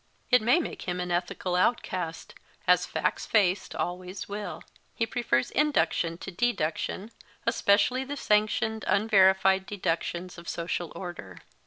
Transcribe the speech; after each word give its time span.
It 0.31 0.41
may 0.41 0.59
make 0.59 0.87
him 0.87 0.99
an 0.99 1.11
ethical 1.11 1.55
outcast, 1.55 2.33
as 2.65 2.87
facts 2.87 3.27
faced 3.27 3.75
always 3.75 4.27
will. 4.27 4.63
He 4.95 5.05
prefers 5.05 5.51
induction 5.51 6.17
to 6.17 6.31
deduction, 6.31 7.11
especially 7.45 8.03
the 8.03 8.17
sanctioned 8.17 8.83
unverified 8.87 9.67
deductions 9.67 10.39
of 10.39 10.49
social 10.49 10.91
order. 10.95 11.37